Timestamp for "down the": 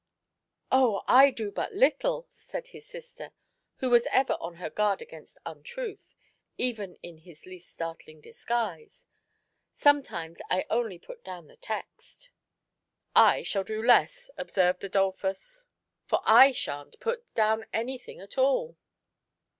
11.23-11.55